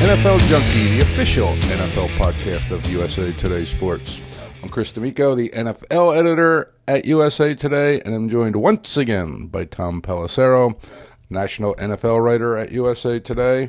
[0.00, 4.22] NFL Junkie, the official NFL podcast of USA Today Sports.
[4.62, 9.66] I'm Chris D'Amico, the NFL editor at USA Today, and I'm joined once again by
[9.66, 10.82] Tom Pelissero,
[11.28, 13.68] national NFL writer at USA Today.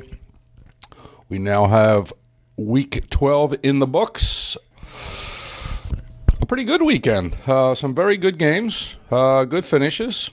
[1.28, 2.14] We now have
[2.56, 4.56] week 12 in the books.
[6.40, 7.36] A pretty good weekend.
[7.46, 10.30] Uh, some very good games, uh, good finishes.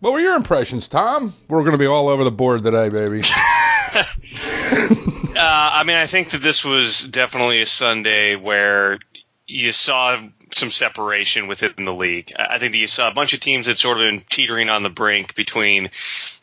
[0.00, 1.34] What were your impressions, Tom?
[1.48, 3.22] We're going to be all over the board today, baby.
[5.36, 8.98] uh, I mean, I think that this was definitely a Sunday where
[9.46, 10.20] you saw
[10.52, 12.32] some separation within the league.
[12.38, 14.82] I think that you saw a bunch of teams that sort of been teetering on
[14.82, 15.90] the brink between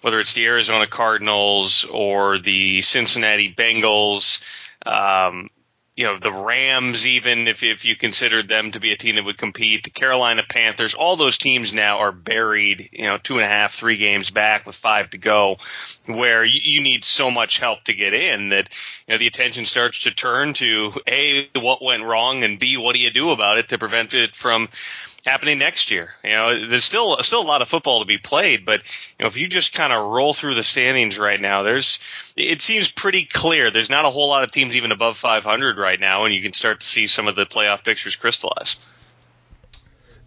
[0.01, 4.41] whether it's the Arizona Cardinals or the Cincinnati Bengals.
[4.85, 5.49] Um,
[5.95, 9.23] you know, the Rams, even if, if you considered them to be a team that
[9.23, 13.43] would compete, the Carolina Panthers, all those teams now are buried, you know, two and
[13.43, 15.55] a half, three games back with five to go,
[16.07, 18.69] where you, you need so much help to get in that,
[19.07, 22.93] you know, the attention starts to turn to A, what went wrong, and B, what
[22.93, 24.67] do you do about it to prevent it from
[25.25, 26.11] happening next year.
[26.23, 28.81] You know, there's still still a lot of football to be played, but
[29.17, 31.99] you know, if you just kind of roll through the standings right now, there's
[32.35, 33.71] it seems pretty clear.
[33.71, 36.53] There's not a whole lot of teams even above 500 right now, and you can
[36.53, 38.77] start to see some of the playoff pictures crystallize.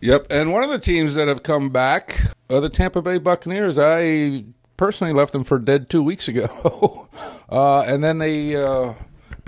[0.01, 3.79] Yep, and one of the teams that have come back are the Tampa Bay Buccaneers.
[3.79, 4.45] I
[4.77, 7.09] personally left them for dead two weeks ago,
[7.49, 8.57] uh, and then they.
[8.57, 8.95] Uh,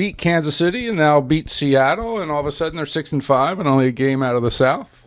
[0.00, 3.22] beat Kansas City and now beat Seattle, and all of a sudden they're six and
[3.22, 4.99] five and only a game out of the South.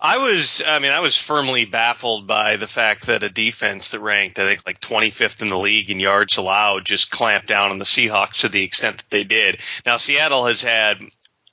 [0.00, 4.00] I was, I mean, I was firmly baffled by the fact that a defense that
[4.00, 7.78] ranked, I think, like 25th in the league in yards allowed just clamped down on
[7.78, 9.60] the Seahawks to the extent that they did.
[9.86, 11.00] Now, Seattle has had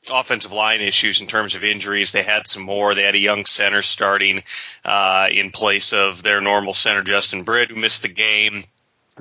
[0.10, 2.12] offensive line issues in terms of injuries.
[2.12, 2.96] They had some more.
[2.96, 4.44] They had a young center starting
[4.84, 8.66] uh, in place of their normal center, Justin Britt, who missed the game.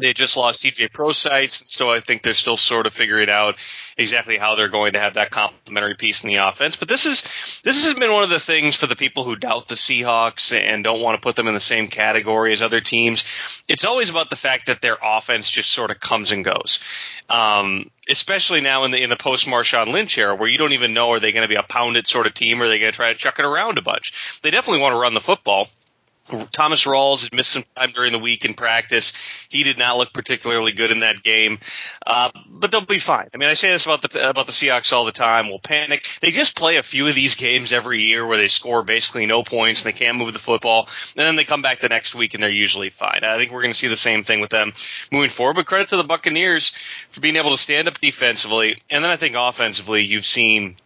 [0.01, 3.57] They just lost CJ Prosise, so I think they're still sort of figuring out
[3.97, 6.77] exactly how they're going to have that complementary piece in the offense.
[6.77, 7.23] But this is
[7.63, 10.83] this has been one of the things for the people who doubt the Seahawks and
[10.83, 13.25] don't want to put them in the same category as other teams.
[13.69, 16.81] It's always about the fact that their offense just sort of comes and goes.
[17.29, 20.93] Um, especially now in the in the post Marshawn Lynch era, where you don't even
[20.93, 22.93] know are they going to be a pounded sort of team or are they going
[22.93, 24.41] to try to chuck it around a bunch.
[24.43, 25.69] They definitely want to run the football.
[26.53, 29.13] Thomas Rawls had missed some time during the week in practice.
[29.49, 31.59] He did not look particularly good in that game,
[32.07, 33.29] uh, but they'll be fine.
[33.35, 35.49] I mean, I say this about the about the Seahawks all the time.
[35.49, 36.07] We'll panic.
[36.21, 39.43] They just play a few of these games every year where they score basically no
[39.43, 42.35] points and they can't move the football, and then they come back the next week
[42.35, 43.21] and they're usually fine.
[43.23, 44.73] I think we're going to see the same thing with them
[45.13, 45.55] moving forward.
[45.57, 46.73] But credit to the Buccaneers
[47.11, 50.77] for being able to stand up defensively, and then I think offensively, you've seen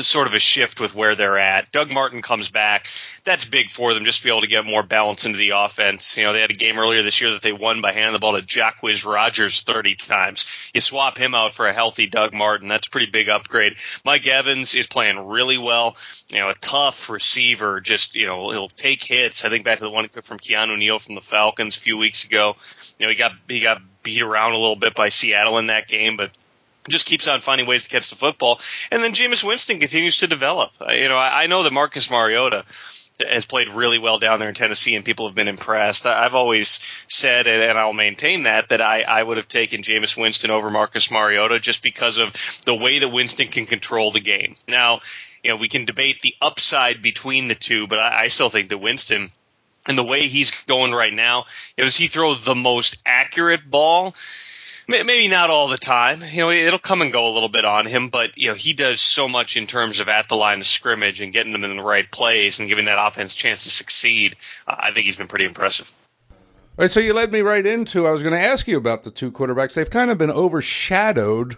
[0.00, 1.70] sort of a shift with where they're at.
[1.70, 2.86] Doug Martin comes back.
[3.24, 6.16] That's big for them just to be able to get more balance into the offense.
[6.16, 8.18] You know, they had a game earlier this year that they won by handing the
[8.18, 10.70] ball to Jacquizz Rodgers 30 times.
[10.74, 12.68] You swap him out for a healthy Doug Martin.
[12.68, 13.76] That's a pretty big upgrade.
[14.04, 15.96] Mike Evans is playing really well.
[16.30, 17.80] You know, a tough receiver.
[17.80, 19.44] Just, you know, he'll take hits.
[19.44, 22.24] I think back to the one from Keanu Neal from the Falcons a few weeks
[22.24, 22.56] ago.
[22.98, 25.86] You know, he got, he got beat around a little bit by Seattle in that
[25.86, 26.30] game, but
[26.88, 28.60] just keeps on finding ways to catch the football.
[28.90, 30.72] And then Jameis Winston continues to develop.
[30.80, 32.64] Uh, you know, I, I know that Marcus Mariota
[33.28, 36.06] has played really well down there in Tennessee, and people have been impressed.
[36.06, 40.50] I've always said, and I'll maintain that, that I, I would have taken Jameis Winston
[40.50, 42.34] over Marcus Mariota just because of
[42.64, 44.56] the way that Winston can control the game.
[44.66, 45.00] Now,
[45.42, 48.70] you know, we can debate the upside between the two, but I, I still think
[48.70, 49.30] that Winston
[49.86, 51.44] and the way he's going right now,
[51.76, 54.14] you know, does he throw the most accurate ball?
[54.92, 56.22] Maybe not all the time.
[56.22, 58.72] You know, it'll come and go a little bit on him, but you know, he
[58.74, 61.76] does so much in terms of at the line of scrimmage and getting them in
[61.76, 64.36] the right place and giving that offense a chance to succeed.
[64.66, 65.90] Uh, I think he's been pretty impressive.
[66.30, 68.06] All right, so you led me right into.
[68.06, 69.74] I was going to ask you about the two quarterbacks.
[69.74, 71.56] They've kind of been overshadowed,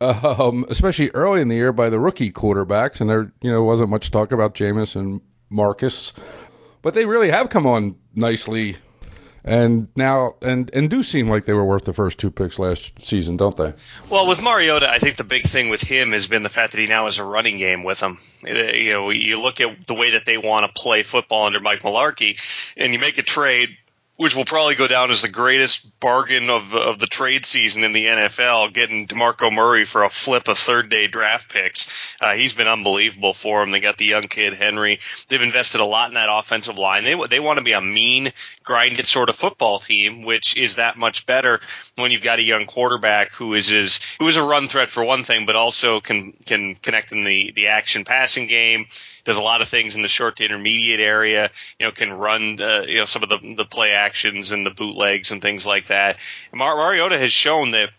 [0.00, 3.90] um, especially early in the year, by the rookie quarterbacks, and there, you know, wasn't
[3.90, 6.12] much talk about Jameis and Marcus,
[6.82, 8.76] but they really have come on nicely
[9.44, 12.92] and now and and do seem like they were worth the first two picks last
[13.00, 13.74] season, don't they?
[14.08, 16.78] Well, with Mariota, I think the big thing with him has been the fact that
[16.78, 18.18] he now has a running game with him.
[18.46, 21.60] Uh, you know, you look at the way that they want to play football under
[21.60, 22.40] Mike Mularkey,
[22.76, 23.76] and you make a trade
[24.22, 27.92] which will probably go down as the greatest bargain of of the trade season in
[27.92, 31.88] the NFL, getting Demarco Murray for a flip of third day draft picks.
[32.20, 33.72] Uh, he's been unbelievable for them.
[33.72, 35.00] They got the young kid Henry.
[35.26, 37.02] They've invested a lot in that offensive line.
[37.02, 38.32] They they want to be a mean,
[38.62, 41.60] grinded sort of football team, which is that much better
[41.96, 45.04] when you've got a young quarterback who is is who is a run threat for
[45.04, 48.86] one thing, but also can can connect in the the action passing game
[49.24, 51.50] does a lot of things in the short to intermediate area.
[51.78, 55.30] You know, can run uh, you know some of the the play and the bootlegs
[55.30, 56.18] and things like that.
[56.52, 57.90] Mar- Mariota has shown that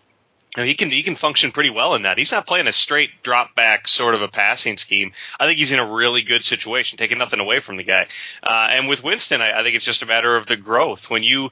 [0.56, 2.18] he can he can function pretty well in that.
[2.18, 5.12] He's not playing a straight drop back sort of a passing scheme.
[5.40, 8.08] I think he's in a really good situation, taking nothing away from the guy.
[8.44, 11.10] Uh, and with Winston, I, I think it's just a matter of the growth.
[11.10, 11.50] When you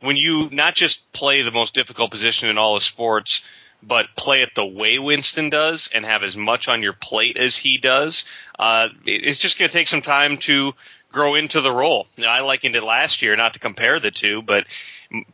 [0.00, 3.42] when you not just play the most difficult position in all of sports,
[3.82, 7.56] but play it the way Winston does and have as much on your plate as
[7.56, 8.24] he does,
[8.58, 10.74] uh, it's just going to take some time to
[11.12, 12.06] grow into the role.
[12.26, 14.66] I likened it last year, not to compare the two, but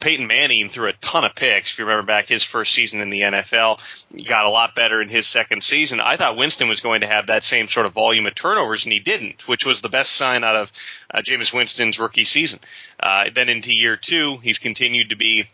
[0.00, 1.72] Peyton Manning threw a ton of picks.
[1.72, 3.80] If you remember back his first season in the NFL,
[4.14, 6.00] he got a lot better in his second season.
[6.00, 8.92] I thought Winston was going to have that same sort of volume of turnovers, and
[8.92, 10.72] he didn't, which was the best sign out of
[11.12, 12.58] uh, Jameis Winston's rookie season.
[12.98, 15.44] Uh, then into year two, he's continued to be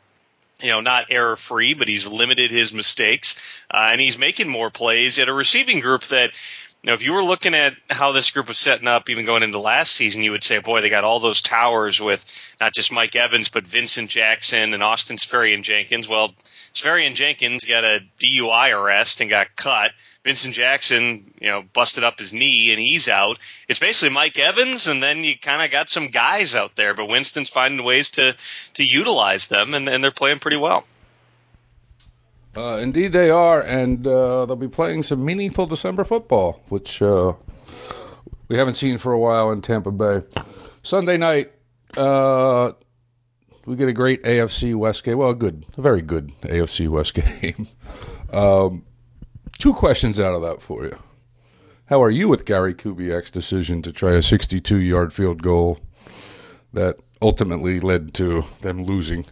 [0.62, 3.37] you know, not error free, but he's limited his mistakes,
[3.71, 6.31] uh, and he's making more plays at a receiving group that
[6.85, 9.59] now, if you were looking at how this group was setting up, even going into
[9.59, 12.23] last season, you would say, boy, they got all those towers with
[12.61, 16.07] not just Mike Evans, but Vincent Jackson and Austin Seferian-Jenkins.
[16.11, 16.35] Well,
[16.75, 19.93] Seferian-Jenkins got a DUI arrest and got cut.
[20.25, 23.39] Vincent Jackson, you know, busted up his knee and he's out.
[23.67, 27.09] It's basically Mike Evans, and then you kind of got some guys out there, but
[27.09, 28.37] Winston's finding ways to
[28.75, 30.85] to utilize them, and, and they're playing pretty well.
[32.56, 37.33] Uh, indeed, they are, and uh, they'll be playing some meaningful December football, which uh,
[38.49, 40.23] we haven't seen for a while in Tampa Bay.
[40.83, 41.51] Sunday night,
[41.97, 42.73] uh,
[43.67, 45.19] we get a great AFC West game.
[45.19, 47.67] Well, good, a very good AFC West game.
[48.33, 48.85] um,
[49.59, 50.97] two questions out of that for you.
[51.87, 55.79] How are you with Gary Kubiak's decision to try a 62-yard field goal
[56.73, 59.27] that ultimately led to them losing?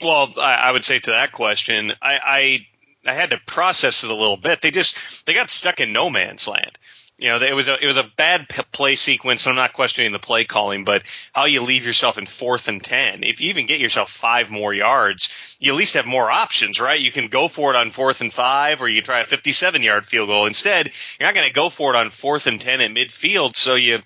[0.00, 2.66] Well, I, I would say to that question, I, I
[3.08, 4.60] I had to process it a little bit.
[4.60, 6.78] They just they got stuck in no man's land.
[7.18, 9.46] You know, it was a it was a bad play sequence.
[9.46, 11.02] I'm not questioning the play calling, but
[11.32, 13.22] how you leave yourself in fourth and ten.
[13.22, 17.00] If you even get yourself five more yards, you at least have more options, right?
[17.00, 19.82] You can go for it on fourth and five, or you can try a 57
[19.82, 20.44] yard field goal.
[20.44, 23.76] Instead, you're not going to go for it on fourth and ten at midfield, so
[23.76, 24.00] you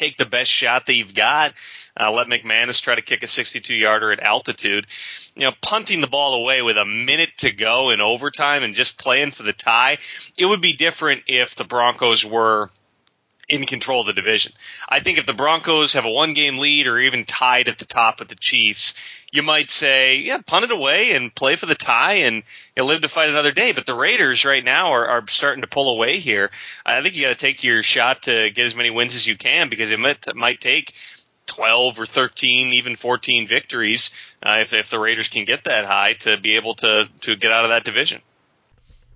[0.00, 1.52] take the best shot that you've got.
[1.98, 4.86] Uh, let McManus try to kick a 62 yarder at altitude.
[5.36, 8.98] You know, punting the ball away with a minute to go in overtime and just
[8.98, 9.98] playing for the tie.
[10.38, 12.70] It would be different if the Broncos were
[13.50, 14.52] in control of the division.
[14.88, 17.84] I think if the Broncos have a one game lead or even tied at the
[17.84, 18.94] top with the Chiefs,
[19.32, 22.44] you might say, yeah, punt it away and play for the tie and
[22.76, 23.72] you'll live to fight another day.
[23.72, 26.52] But the Raiders right now are, are starting to pull away here.
[26.86, 29.36] I think you got to take your shot to get as many wins as you
[29.36, 30.94] can because it might, it might take
[31.46, 34.12] 12 or 13, even 14 victories
[34.44, 37.50] uh, if, if the Raiders can get that high to be able to, to get
[37.50, 38.22] out of that division.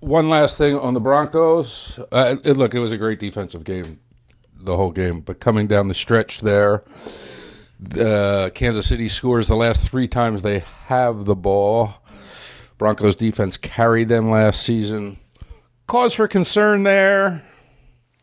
[0.00, 2.00] One last thing on the Broncos.
[2.10, 4.00] Uh, it, look, it was a great defensive game
[4.64, 5.20] the whole game.
[5.20, 6.82] But coming down the stretch there,
[7.98, 11.94] uh, Kansas City scores the last three times they have the ball.
[12.78, 15.18] Broncos defense carried them last season.
[15.86, 17.44] Cause for concern there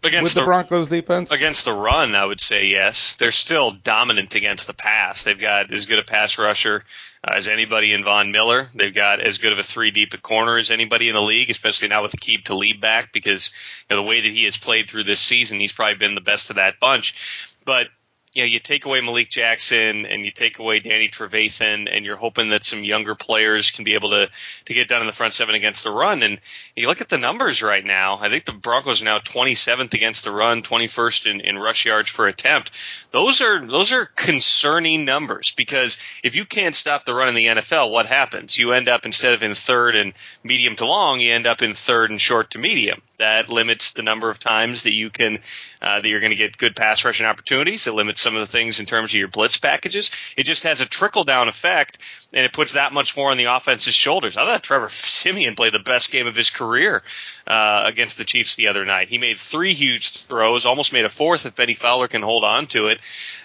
[0.03, 1.31] against with the, the, Broncos defense?
[1.31, 3.15] Against the run, I would say yes.
[3.15, 5.23] They're still dominant against the pass.
[5.23, 6.83] They've got as good a pass rusher
[7.23, 8.69] uh, as anybody in Von Miller.
[8.73, 11.49] They've got as good of a three deep at corner as anybody in the league,
[11.49, 13.51] especially now with Aqib Talib back because
[13.89, 16.21] you know, the way that he has played through this season, he's probably been the
[16.21, 17.55] best of that bunch.
[17.65, 17.87] But
[18.33, 22.15] you know, you take away Malik Jackson and you take away Danny Trevathan, and you're
[22.15, 24.29] hoping that some younger players can be able to
[24.65, 26.23] to get done in the front seven against the run.
[26.23, 26.39] And
[26.75, 28.19] you look at the numbers right now.
[28.21, 32.09] I think the Broncos are now 27th against the run, 21st in, in rush yards
[32.09, 32.71] per attempt.
[33.11, 37.47] Those are those are concerning numbers because if you can't stop the run in the
[37.47, 38.57] NFL, what happens?
[38.57, 41.73] You end up instead of in third and medium to long, you end up in
[41.73, 43.01] third and short to medium.
[43.17, 45.39] That limits the number of times that you can
[45.81, 47.85] uh, that you're going to get good pass rushing opportunities.
[47.85, 50.11] It limits some of the things in terms of your blitz packages.
[50.37, 51.97] It just has a trickle down effect,
[52.31, 54.37] and it puts that much more on the offense's shoulders.
[54.37, 57.03] I thought Trevor Siemian played the best game of his career
[57.47, 59.09] uh, against the Chiefs the other night.
[59.09, 62.67] He made three huge throws, almost made a fourth if Bennie Fowler can hold on
[62.67, 62.99] to it.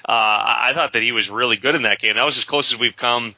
[0.05, 2.17] Uh, I thought that he was really good in that game.
[2.17, 3.35] That was as close as we've come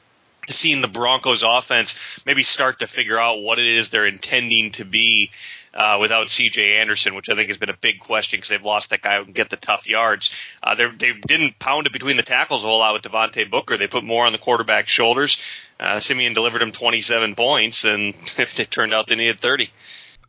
[0.53, 4.85] seeing the Broncos offense maybe start to figure out what it is they're intending to
[4.85, 5.31] be
[5.73, 6.77] uh, without C.J.
[6.77, 9.25] Anderson, which I think has been a big question because they've lost that guy who
[9.25, 10.31] can get the tough yards.
[10.61, 13.77] Uh, they didn't pound it between the tackles a whole lot with Devontae Booker.
[13.77, 15.41] They put more on the quarterback's shoulders.
[15.79, 19.69] Uh, Siemian delivered him 27 points, and if it turned out they needed 30.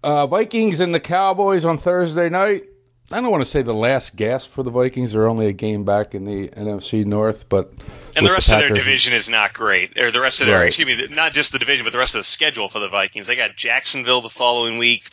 [0.02, 2.64] Uh, Vikings and the Cowboys on Thursday night.
[3.12, 5.12] I don't want to say the last gasp for the Vikings.
[5.12, 7.72] They're only a game back in the NFC North, but
[8.16, 9.98] and the rest the of their division is not great.
[9.98, 10.66] Or the rest of their, right.
[10.66, 13.26] excuse me, not just the division, but the rest of the schedule for the Vikings.
[13.26, 15.10] They got Jacksonville the following week,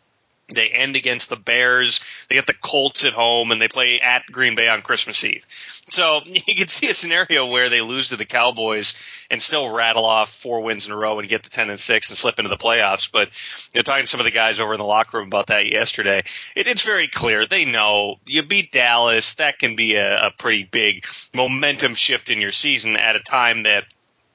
[0.50, 2.00] They end against the Bears.
[2.30, 5.46] They get the Colts at home, and they play at Green Bay on Christmas Eve.
[5.90, 8.94] So you can see a scenario where they lose to the Cowboys
[9.30, 12.10] and still rattle off four wins in a row and get to ten and six
[12.10, 13.12] and slip into the playoffs.
[13.12, 13.30] But
[13.74, 15.68] you know, talking to some of the guys over in the locker room about that
[15.68, 16.20] yesterday,
[16.56, 19.36] it, it's very clear they know you beat Dallas.
[19.36, 23.64] That can be a, a pretty big momentum shift in your season at a time
[23.64, 23.84] that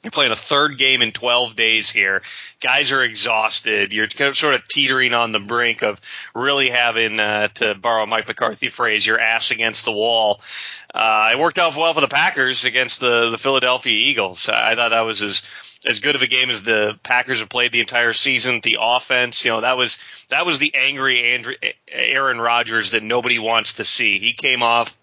[0.02, 2.22] you're playing a third game in 12 days here.
[2.60, 3.92] Guys are exhausted.
[3.92, 6.00] You're sort of teetering on the brink of
[6.34, 10.40] really having, uh, to borrow Mike McCarthy phrase, your ass against the wall.
[10.92, 14.48] Uh, it worked out well for the Packers against the, the Philadelphia Eagles.
[14.48, 15.42] I thought that was as,
[15.86, 18.60] as good of a game as the Packers have played the entire season.
[18.60, 19.98] The offense, you know, that was,
[20.30, 21.54] that was the angry Andrew,
[21.88, 24.18] Aaron Rodgers that nobody wants to see.
[24.18, 24.98] He came off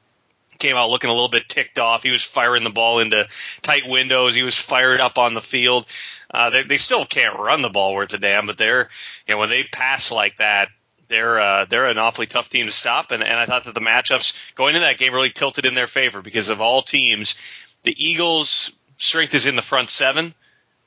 [0.60, 2.04] came out looking a little bit ticked off.
[2.04, 3.28] He was firing the ball into
[3.62, 4.36] tight windows.
[4.36, 5.86] He was fired up on the field.
[6.32, 8.90] Uh, they, they still can't run the ball worth a damn, but they're,
[9.28, 10.70] you know, when they pass like that,
[11.08, 13.82] they're uh, they're an awfully tough team to stop, and, and I thought that the
[13.82, 17.36] matchups going into that game really tilted in their favor because of all teams,
[17.82, 20.36] the Eagles' strength is in the front seven,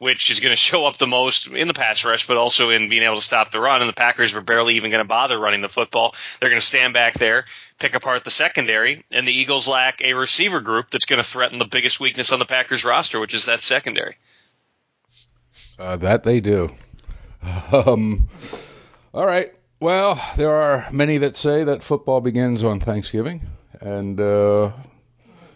[0.03, 2.89] which is going to show up the most in the pass rush, but also in
[2.89, 3.83] being able to stop the run.
[3.83, 6.17] And the Packers were barely even going to bother running the football.
[6.41, 7.45] They're going to stand back there,
[7.79, 11.61] pick apart the secondary, and the Eagles lack a receiver group that's going to threaten
[11.61, 14.17] the biggest weakness on the Packers roster, which is that secondary.
[15.79, 16.69] Uh, that they do.
[17.73, 18.29] Um,
[19.15, 19.53] all right.
[19.79, 23.43] Well, there are many that say that football begins on Thanksgiving,
[23.81, 24.73] and uh,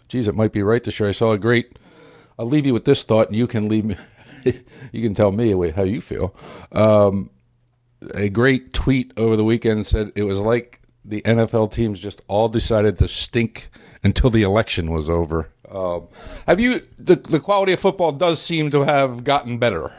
[0.07, 1.09] geez, it might be right this year.
[1.09, 1.77] I saw a great.
[2.39, 3.95] I'll leave you with this thought, and you can leave me.
[4.91, 6.35] you can tell me how you feel.
[6.71, 7.29] Um,
[8.13, 12.49] a great tweet over the weekend said it was like the NFL teams just all
[12.49, 13.69] decided to stink
[14.03, 15.49] until the election was over.
[15.69, 16.07] Um,
[16.45, 19.91] have you the the quality of football does seem to have gotten better.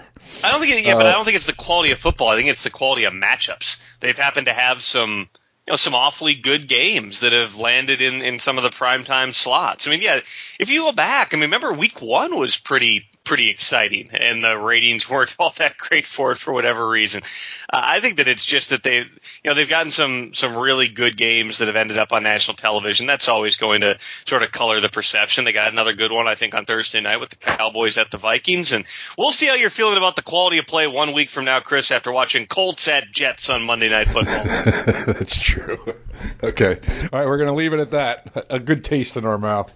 [0.43, 2.29] I don't think it, yeah, uh, but I don't think it's the quality of football.
[2.29, 3.79] I think it's the quality of matchups.
[4.01, 5.29] They've happened to have some
[5.67, 9.35] you know some awfully good games that have landed in in some of the primetime
[9.35, 9.87] slots.
[9.87, 10.21] I mean, yeah,
[10.59, 14.59] if you go back, I mean, remember week 1 was pretty pretty exciting, and the
[14.59, 17.23] ratings weren't all that great for it for whatever reason.
[17.71, 19.05] Uh, I think that it's just that they, you
[19.45, 23.07] know, they've gotten some some really good games that have ended up on national television.
[23.07, 25.45] That's always going to sort of color the perception.
[25.45, 28.17] They got another good one, I think, on Thursday night with the Cowboys at the
[28.17, 28.87] Vikings, and
[29.19, 31.91] we'll see how you're feeling about the quality of play one week from now, Chris,
[31.91, 34.45] after watching Colts at Jets on Monday Night Football.
[35.13, 35.79] That's true.
[36.43, 36.81] Okay,
[37.13, 38.47] all right, we're going to leave it at that.
[38.51, 39.71] A good taste in our mouth.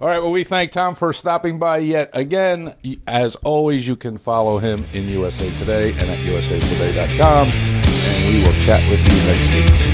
[0.00, 0.18] All right.
[0.18, 2.74] Well, we thank Tom for stopping by yet again.
[3.06, 7.48] As always, you can follow him in USA Today and at usatoday.com.
[7.48, 9.93] And we will chat with you next week.